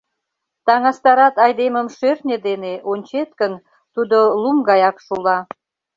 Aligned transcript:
Таҥастарат 0.65 1.35
айдемым 1.45 1.87
шӧртньӧ 1.97 2.37
дене, 2.47 2.73
ончет 2.91 3.29
гын, 3.39 3.53
тудо 3.93 4.17
лум 4.41 4.57
гаяк 4.69 4.97
шула. 5.05 5.37